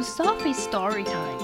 [0.00, 1.38] to Sophie's story time.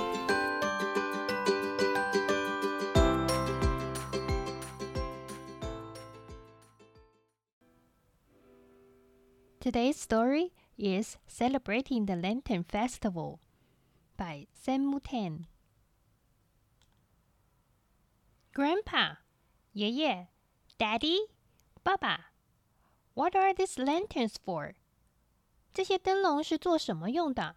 [9.60, 13.40] Today's story is Celebrating the Lantern Festival
[14.16, 15.46] by Sanmu Tang.
[18.54, 19.18] Grandpa,
[19.74, 20.28] 爷爷,
[20.78, 21.28] Daddy,
[21.82, 22.32] 爸爸,
[23.12, 24.76] what are these lanterns for?
[25.74, 27.56] 这些灯笼是做什么用的？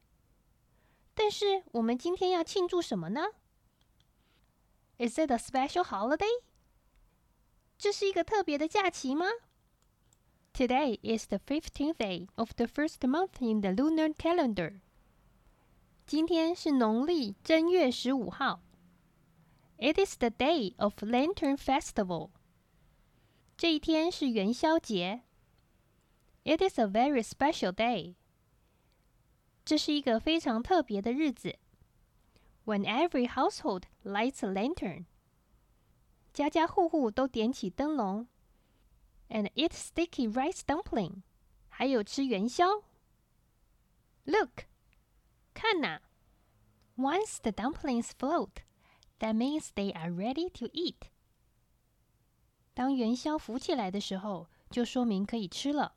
[1.14, 3.32] 但是我们今天要庆祝什么呢？
[4.98, 6.42] Is it a special holiday?
[7.78, 9.26] 这是一个特别的假期吗？
[10.52, 14.80] Today is the fifteenth day of the first month in the lunar calendar.
[16.06, 18.62] 今天是农历正月十五号。
[19.78, 22.30] It is the day of Lantern Festival.
[23.58, 25.22] 这一天是元宵节。
[26.44, 28.14] It is a very special day.
[29.70, 31.58] 这是一个非常特别的日子。
[32.64, 35.06] When every household lights a lantern.
[36.32, 38.28] 家家户户都点起灯笼。
[39.28, 41.22] And eat sticky rice dumpling.
[41.68, 42.84] 还有吃元宵。
[44.24, 44.64] Look，
[45.54, 46.00] 看呐！
[46.96, 48.62] Once the dumplings float,
[49.18, 51.10] that means they are ready to eat.
[52.74, 55.94] 当元宵浮起来的时候，就说明可以吃了。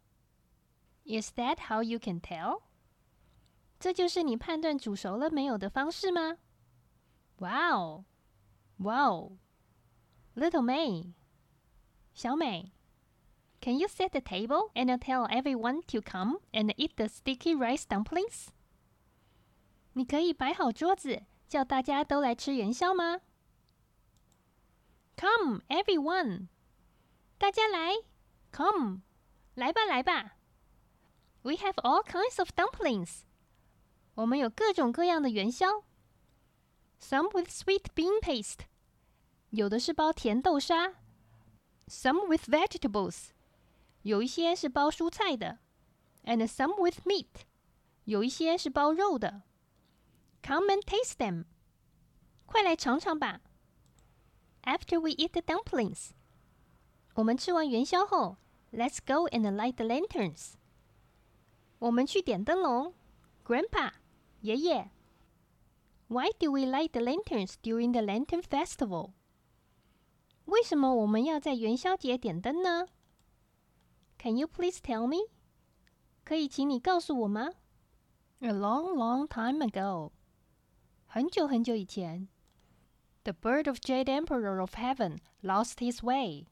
[1.05, 2.61] Is that how you can tell？
[3.84, 6.38] 这就是你判断煮熟了没有的方式吗？
[7.40, 8.06] 哇哦，
[8.78, 9.36] 哇哦
[10.34, 11.12] ，Little Mei，
[12.14, 12.72] 小美
[13.60, 18.46] ，Can you set the table and tell everyone to come and eat the sticky rice dumplings？
[19.92, 23.20] 你可以摆好桌子，叫大家都来吃元宵吗
[25.18, 26.46] ？Come everyone，
[27.36, 27.92] 大家来
[28.50, 29.02] ，Come，
[29.52, 30.38] 来吧来吧。
[31.42, 33.24] We have all kinds of dumplings.
[34.15, 35.83] 我们有各种各样的元宵。
[37.01, 38.65] Some with sweet bean paste.
[39.51, 40.95] 有的是包甜豆沙。
[41.87, 43.29] Some with vegetables.
[44.01, 45.59] 有一些是包蔬菜的。
[46.23, 47.43] And some with meat.
[48.03, 49.43] 有一些是包肉的。
[50.43, 51.45] Come and taste them.
[52.45, 53.41] 快来尝尝吧。
[54.63, 56.09] After we eat the dumplings.
[57.15, 58.37] 我们吃完元宵后，
[58.71, 60.53] Let's go and light the lanterns.
[61.79, 62.93] 我们去点灯笼，
[63.45, 63.93] Grandpa，
[64.43, 64.91] 爷爷。
[66.07, 69.11] Why do we light the lanterns during the Lantern Festival？
[70.45, 72.87] 为什么我们要在元宵节点灯呢？
[74.17, 75.29] Can you please tell me？
[76.23, 77.49] 可以请你告诉我吗？
[78.39, 80.11] A long, long time ago，
[81.05, 82.27] 很久很久以前，
[83.23, 86.47] The bird of Jade Emperor of Heaven lost his way。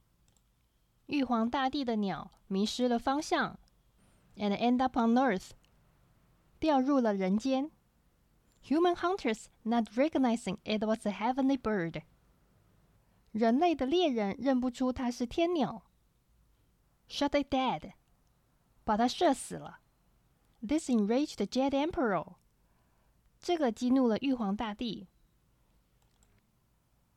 [1.07, 3.57] 玉皇大帝的鸟迷失了方向。
[4.39, 5.51] and end up on Earth，
[6.59, 7.71] 掉入了人间。
[8.61, 12.03] Human hunters not recognizing it was a heavenly bird，
[13.31, 15.83] 人类的猎人认不出它是天鸟。
[17.09, 17.93] Shot it dead，
[18.83, 19.79] 把它射死了。
[20.61, 22.35] This enraged the Jet Emperor，
[23.39, 25.07] 这个激怒了玉皇大帝。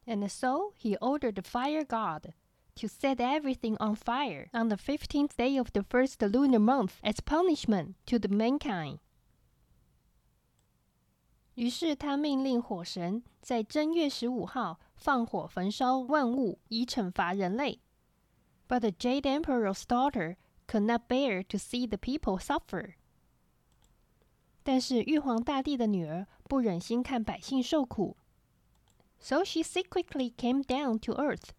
[0.06, 2.34] And so he ordered the fire god
[2.76, 7.20] to set everything on fire on the 15th day of the first lunar month as
[7.20, 9.00] punishment to the mankind.
[11.54, 17.80] 于是他命令火神在正月十五号放火焚烧万物，以惩罚人类。
[18.68, 20.36] But the Jade Emperor's daughter
[20.66, 22.94] could not bear to see the people suffer.
[24.62, 28.16] 但是玉皇大帝的女儿不忍心看百姓受苦，
[29.18, 31.50] so she secretly came down to earth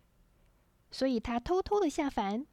[0.91, 2.45] 所以他偷偷的下凡，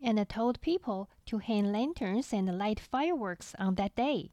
[0.00, 4.30] and told people to hang lanterns and light fireworks on that day。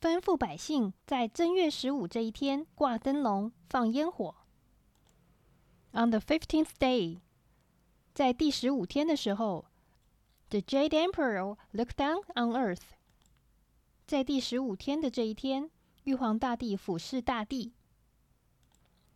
[0.00, 4.34] 吩咐百姓在正月十五这一天挂灯笼、放烟火。
[5.92, 7.20] On the fifteenth day，
[8.14, 9.64] 在第十五天的时候
[10.50, 12.82] ，the Jade Emperor looked down on earth。
[14.06, 15.70] 在第十五天的这一天，
[16.04, 17.72] 玉皇大帝俯视大地。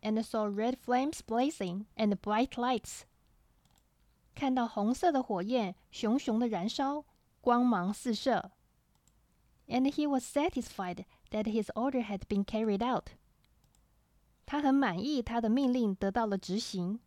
[0.03, 3.03] and saw red flames blazing and bright lights.
[4.35, 7.05] 看到红色的火焰熊熊的燃烧，
[7.41, 8.51] 光芒四射。
[9.72, 13.12] and he was satisfied that his order had been carried out.
[14.46, 17.00] 他很满意他的命令得到了执行。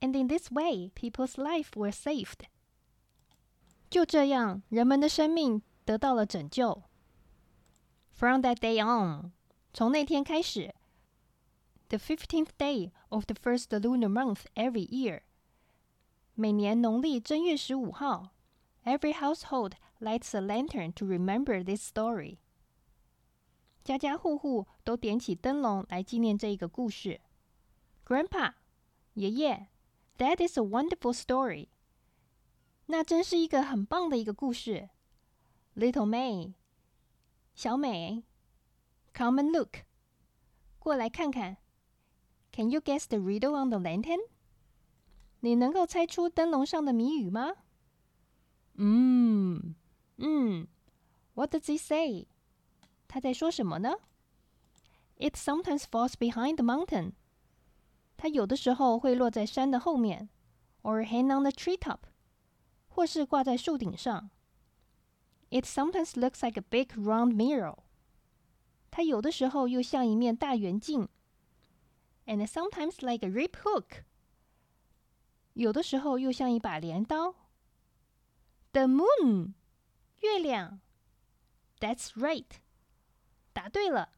[0.00, 2.46] And in this way, people's life were saved.
[3.90, 6.82] 就这样，人们的生命得到了拯救。
[8.12, 9.32] From that day on，
[9.72, 10.74] 从那天开始，
[11.88, 15.22] the fifteenth day of the first lunar month every year，
[16.34, 18.34] 每年农历正月十五号，
[18.84, 22.37] every household lights a lantern to remember this story。
[23.83, 27.21] 家家户户都点起灯笼来纪念这一个故事。
[28.05, 28.53] Grandpa，
[29.13, 29.67] 爷爷
[30.17, 31.69] ，That is a wonderful story。
[32.87, 34.89] 那真是一个很棒的一个故事。
[35.75, 36.53] Little Mei，
[37.53, 38.23] 小美
[39.13, 39.85] ，Come and look，
[40.79, 41.57] 过来看看。
[42.51, 44.19] Can you guess the riddle on the lantern？
[45.41, 47.53] 你能够猜出灯笼上的谜语吗？
[48.75, 49.75] 嗯。
[50.16, 50.66] 嗯，
[51.34, 52.26] What does he say？
[53.08, 53.94] 他在说什么呢？
[55.16, 57.12] It sometimes falls behind the mountain。
[58.16, 60.28] 它有的时候会落在山的后面，
[60.82, 62.00] or hang on the treetop，
[62.88, 64.30] 或是挂在树顶上。
[65.50, 67.78] It sometimes looks like a big round mirror。
[68.90, 71.08] 它有的时候又像一面大圆镜，
[72.26, 74.04] and sometimes like a rib hook。
[75.54, 77.34] 有的时候又像一把镰刀。
[78.72, 79.54] The moon，
[80.24, 80.80] 月亮。
[81.78, 82.46] That's right。
[83.52, 84.12] 答对了。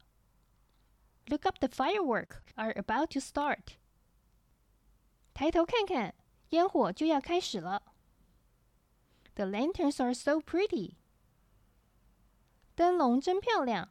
[1.26, 3.76] Look up, the fireworks are about to start.
[5.32, 6.14] 抬头看看，
[6.50, 7.94] 烟火就要开始了。
[9.34, 10.96] The lanterns are so pretty.
[12.74, 13.90] 灯笼真漂亮。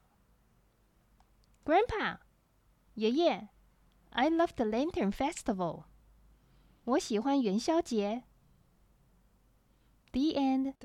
[1.63, 2.19] Grandpa，
[2.95, 3.49] 爷爷，
[4.09, 5.85] I love the Lantern Festival.
[6.83, 8.23] 我喜欢元宵节。
[10.11, 10.75] The end.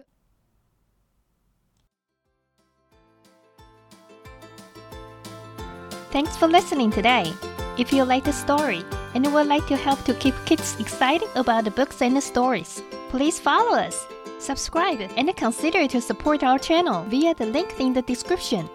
[6.11, 7.31] Thanks for listening today.
[7.77, 11.63] If you like the story and would like to help to keep kids excited about
[11.63, 14.05] the books and the stories, please follow us,
[14.37, 18.69] subscribe, and consider to support our channel via the link in the description.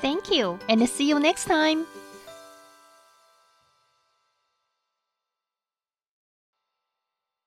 [0.00, 1.84] Thank you, and see you next time.